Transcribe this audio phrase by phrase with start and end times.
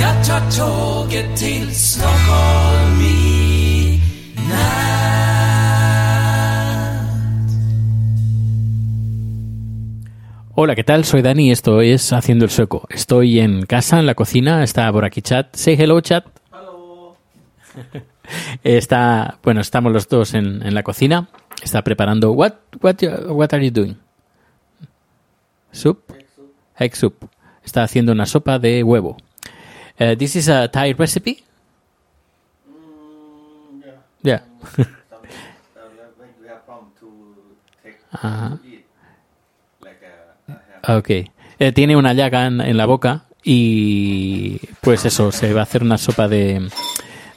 [0.00, 4.00] Jag tar tåget till Stockholm i
[4.48, 5.16] natt.
[10.58, 11.04] Hola, ¿qué tal?
[11.04, 12.86] Soy Dani y esto es Haciendo el Sueco.
[12.90, 15.54] Estoy en casa, en la cocina, está por aquí chat.
[15.54, 16.24] Say hello, chat.
[18.64, 21.28] Está, bueno, estamos los dos en, en la cocina.
[21.62, 22.32] Está preparando.
[22.32, 23.96] What, what, you- what are you doing?
[25.70, 26.00] Soup?
[26.78, 27.14] Egg soup.
[27.64, 29.16] Está haciendo una sopa de huevo.
[29.98, 31.42] Eh, this is a Thai recipe?
[34.22, 34.40] yeah.
[38.12, 38.58] Ajá.
[40.98, 41.10] Ok.
[41.58, 45.82] Eh, tiene una llaga en, en la boca y pues eso, se va a hacer
[45.82, 46.68] una sopa de,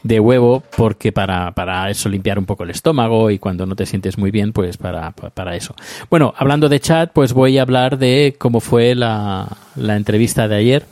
[0.03, 3.85] de huevo porque para, para eso limpiar un poco el estómago y cuando no te
[3.85, 5.75] sientes muy bien, pues para, pa- para eso.
[6.09, 10.55] Bueno, hablando de chat, pues voy a hablar de cómo fue la, la entrevista de
[10.55, 10.85] ayer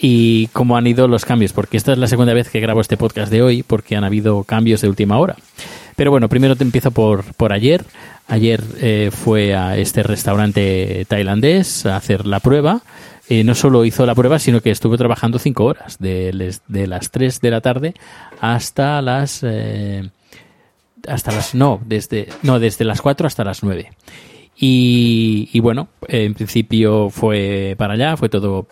[0.00, 2.96] y cómo han ido los cambios, porque esta es la segunda vez que grabo este
[2.96, 5.36] podcast de hoy, porque han habido cambios de última hora.
[5.96, 7.84] Pero bueno, primero te empiezo por, por ayer.
[8.28, 12.82] Ayer eh, fue a este restaurante tailandés a hacer la prueba.
[13.28, 16.86] Eh, no solo hizo la prueba, sino que estuvo trabajando cinco horas, de, les- de
[16.86, 17.94] las 3 de la tarde
[18.40, 19.40] hasta las...
[19.42, 20.08] eh,
[21.06, 21.54] hasta las...
[21.54, 23.90] No, desde, no, desde las 4 hasta las 9.
[24.56, 28.66] Y, y bueno, en principio fue para allá, fue todo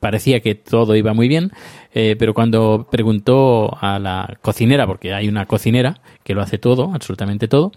[0.00, 1.52] parecía que todo iba muy bien,
[1.92, 6.92] eh, pero cuando preguntó a la cocinera, porque hay una cocinera que lo hace todo,
[6.94, 7.70] absolutamente todo,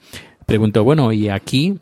[0.45, 1.77] preguntó, bueno, ¿y aquí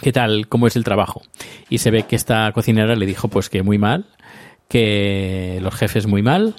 [0.00, 0.48] qué tal?
[0.48, 1.22] ¿Cómo es el trabajo?
[1.68, 4.06] Y se ve que esta cocinera le dijo pues que muy mal,
[4.68, 6.54] que los jefes muy mal,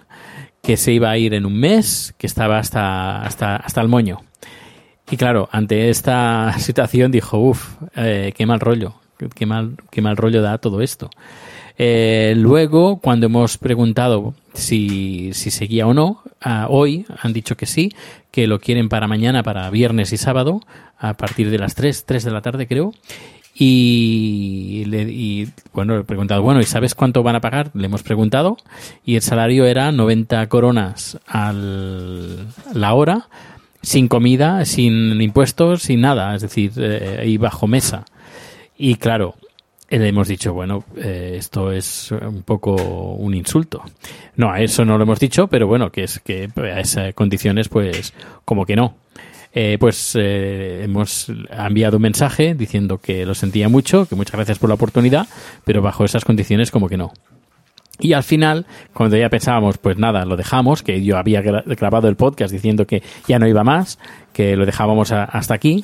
[0.62, 4.22] que se iba a ir en un mes, que estaba hasta, hasta, hasta el moño.
[5.09, 8.96] Y claro, ante esta situación dijo, uff, qué mal rollo,
[9.36, 11.09] qué mal, qué mal rollo da todo esto.
[11.81, 17.66] Eh, luego, cuando hemos preguntado si, si seguía o no, ah, hoy han dicho que
[17.66, 17.94] sí,
[18.31, 20.59] que lo quieren para mañana, para viernes y sábado,
[20.97, 22.91] a partir de las 3, 3 de la tarde creo.
[23.56, 27.72] Y, le, y, bueno, le he preguntado, bueno, ¿y sabes cuánto van a pagar?
[27.73, 28.57] Le hemos preguntado
[29.06, 33.29] y el salario era 90 coronas al, la hora,
[33.81, 38.03] sin comida, sin impuestos, sin nada, es decir, eh, y bajo mesa.
[38.78, 39.35] Y claro,
[39.90, 43.84] hemos dicho, bueno, eh, esto es un poco un insulto.
[44.36, 47.70] No, a eso no lo hemos dicho, pero bueno, que es que a esas condiciones,
[47.70, 48.14] pues,
[48.46, 48.96] como que no.
[49.52, 54.60] Eh, pues eh, hemos enviado un mensaje diciendo que lo sentía mucho, que muchas gracias
[54.60, 55.28] por la oportunidad,
[55.66, 57.12] pero bajo esas condiciones como que no.
[58.02, 62.08] Y al final, cuando ya pensábamos, pues nada, lo dejamos, que yo había gra- grabado
[62.08, 63.98] el podcast diciendo que ya no iba más,
[64.34, 65.84] que lo dejábamos a- hasta aquí,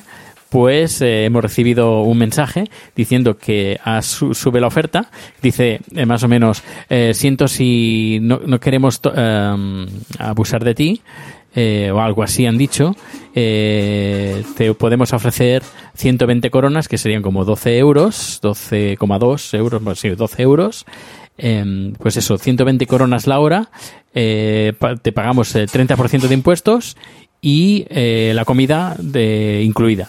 [0.56, 5.10] pues hemos recibido un mensaje diciendo que sube la oferta.
[5.42, 9.86] Dice eh, más o menos, eh, siento si no, no queremos em,
[10.18, 11.02] abusar de ti,
[11.54, 12.96] o algo así han dicho,
[13.34, 15.62] te podemos ofrecer
[15.94, 20.86] 120 coronas, que serían como 12 euros, 12,2 euros, bueno, sí, 12 euros.
[21.36, 23.68] Em, pues eso, 120 coronas la hora,
[24.14, 26.96] te pagamos el 30% de impuestos
[27.42, 30.08] y la comida de, incluida.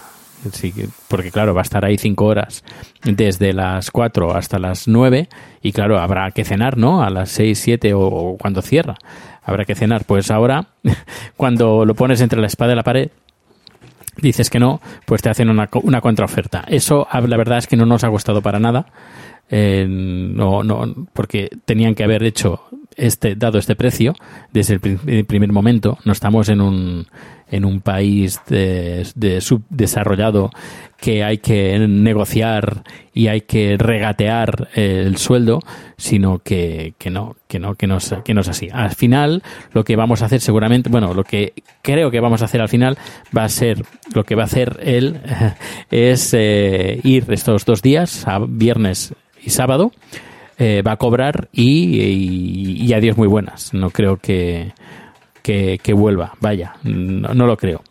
[0.52, 2.64] Sí, que- porque claro, va a estar ahí 5 horas
[3.04, 5.30] desde las 4 hasta las 9
[5.62, 7.04] y claro, habrá que cenar, ¿no?
[7.04, 8.96] A las 6, 7 o, o cuando cierra.
[9.44, 10.06] Habrá que cenar.
[10.06, 10.68] Pues ahora,
[11.38, 13.10] cuando lo pones entre la espada y la pared,
[14.22, 16.64] dices que no, pues te hacen una, una contraoferta.
[16.68, 18.86] Eso, la verdad es que no nos ha gustado para nada.
[19.50, 22.62] Eh, no, no, porque tenían que haber hecho
[22.98, 24.14] este, dado este precio
[24.52, 25.98] desde el, el primer momento.
[26.04, 27.08] No estamos en un,
[27.50, 30.52] en un país de, de subdesarrollado
[31.00, 32.84] que hay que negociar
[33.14, 35.60] y hay que regatear eh, el sueldo,
[35.96, 38.70] sino que, que no, que no, que no, es, que no es así.
[38.72, 39.44] Al final,
[39.74, 42.70] lo que vamos a hacer seguramente, bueno, lo que creo que vamos a hacer al
[42.70, 42.98] final
[43.36, 43.84] va a ser,
[44.14, 45.20] lo que va a hacer él
[45.92, 49.92] es eh, ir estos dos días, a viernes y sábado,
[50.58, 53.74] eh, va a cobrar y, y, adiós muy buenas.
[53.74, 54.74] No creo que,
[55.44, 57.82] que, vuelva, vaya, no, no lo creo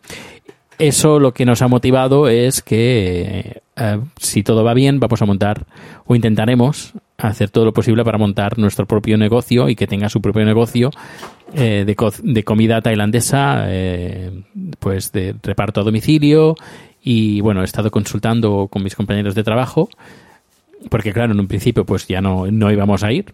[0.79, 5.25] eso lo que nos ha motivado es que eh, si todo va bien vamos a
[5.25, 5.65] montar
[6.05, 10.21] o intentaremos hacer todo lo posible para montar nuestro propio negocio y que tenga su
[10.21, 10.91] propio negocio
[11.53, 14.43] eh, de, co de, comida tailandesa eh,
[14.79, 16.55] pues de reparto a domicilio
[17.01, 19.89] y bueno he estado consultando con mis compañeros de trabajo
[20.89, 23.33] porque claro en un principio pues ya no, no íbamos a ir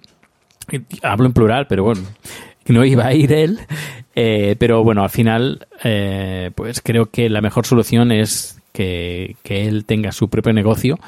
[1.01, 2.01] hablo en plural pero bueno
[2.67, 3.59] no iba a ir él
[4.15, 9.67] eh, pero bueno, al final, eh, pues creo que la mejor solución es que, que,
[9.67, 10.99] él tenga su propio negocio,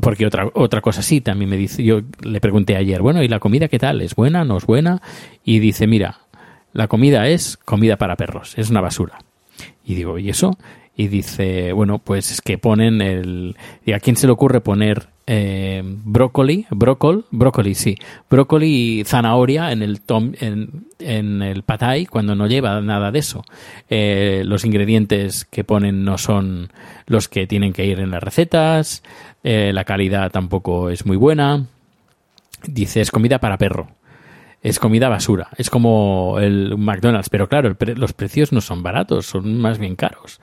[0.00, 3.38] porque otra, otra cosa sí, también me dice, yo le pregunté ayer, bueno, ¿y la
[3.38, 4.00] comida qué tal?
[4.00, 4.44] ¿Es buena?
[4.44, 5.00] ¿No es buena?
[5.44, 6.20] Y dice, mira,
[6.72, 9.18] la comida es comida para perros, es una basura.
[9.84, 10.56] Y digo, ¿y eso?
[11.00, 13.56] Y dice, bueno, pues es que ponen el...
[13.86, 17.96] ¿Y a quién se le ocurre poner eh, brócoli, brócoli, brócoli, sí,
[18.28, 23.20] brócoli y zanahoria en el tom, en, en, el patay cuando no lleva nada de
[23.20, 23.46] eso.
[23.88, 26.70] Eh, los ingredientes que ponen no son
[27.06, 29.02] los que tienen que ir en las recetas,
[29.42, 31.64] eh, la calidad tampoco es muy buena.
[32.66, 33.88] Dice, es comida para perro.
[34.62, 35.48] Es comida basura.
[35.56, 39.96] Es como el McDonald's, pero claro, pre los precios no son baratos, son más bien
[39.96, 40.38] caros.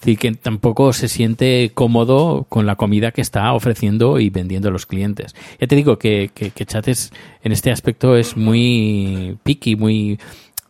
[0.00, 4.72] Decir, que tampoco se siente cómodo con la comida que está ofreciendo y vendiendo a
[4.72, 5.34] los clientes.
[5.60, 7.12] Ya te digo que, que, que Chates
[7.42, 10.18] en este aspecto es muy picky, muy,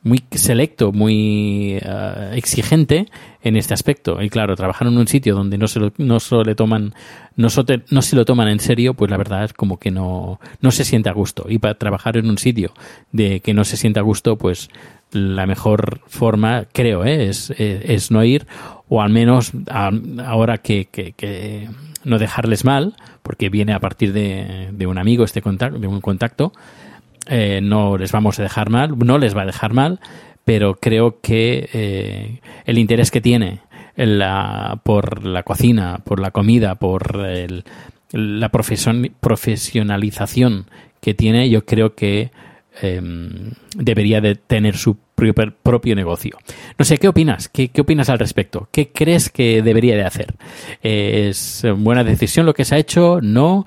[0.08, 3.06] muy selecto, muy uh, exigente
[3.42, 4.20] en este aspecto.
[4.20, 6.94] Y claro, trabajar en un sitio donde no se lo, no se le toman,
[7.36, 10.40] no, so no se lo toman en serio, pues la verdad es como que no,
[10.60, 11.46] no se siente a gusto.
[11.48, 12.72] Y para trabajar en un sitio
[13.12, 14.70] de que no se siente a gusto, pues
[15.12, 17.28] la mejor forma, creo, ¿eh?
[17.28, 18.46] es, es, es, no ir,
[18.88, 21.68] o al menos ahora que, que, que,
[22.04, 26.00] no dejarles mal, porque viene a partir de, de un amigo este contacto, de un
[26.00, 26.52] contacto,
[27.28, 30.00] eh, no les vamos a dejar mal, no les va a dejar mal,
[30.44, 33.60] pero creo que eh, el interés que tiene
[33.96, 37.64] la, por la cocina, por la comida, por el,
[38.12, 40.66] la profesion, profesionalización
[41.02, 42.30] que tiene, yo creo que
[42.80, 43.00] eh,
[43.76, 46.38] debería de tener su propio, propio, negocio.
[46.78, 47.48] No sé, ¿qué opinas?
[47.50, 48.68] ¿Qué, ¿Qué, opinas al respecto?
[48.72, 50.34] ¿Qué crees que debería de hacer?
[50.80, 53.20] ¿Es buena decisión lo que se ha hecho?
[53.20, 53.66] ¿No?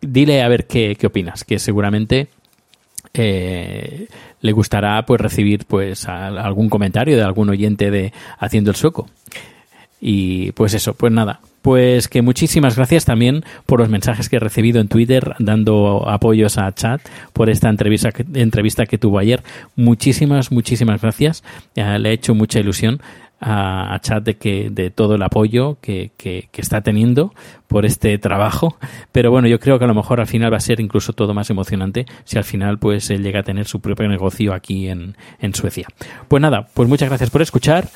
[0.00, 2.28] Dile a ver qué, qué opinas, que seguramente
[3.14, 4.06] eh,
[4.40, 9.08] le gustará pues recibir pues a, algún comentario de algún oyente de Haciendo el Sueco.
[10.00, 14.40] Y pues eso, pues nada, pues que muchísimas gracias también por los mensajes que he
[14.40, 17.02] recibido en Twitter dando apoyos a Chat
[17.34, 19.42] por esta entrevista que, entrevista que tuvo ayer.
[19.76, 21.44] Muchísimas, muchísimas gracias.
[21.74, 23.02] Eh, le he hecho mucha ilusión
[23.40, 27.34] a, a Chat de que de todo el apoyo que, que, que, está teniendo
[27.66, 28.76] por este trabajo.
[29.12, 31.34] Pero bueno, yo creo que a lo mejor al final va a ser incluso todo
[31.34, 35.16] más emocionante si al final pues él llega a tener su propio negocio aquí en,
[35.40, 35.88] en Suecia.
[36.28, 37.88] Pues nada, pues muchas gracias por escuchar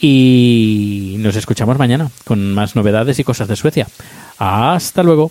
[0.00, 3.86] y nos escuchamos mañana con más novedades y cosas de Suecia.
[4.38, 5.30] Hasta luego.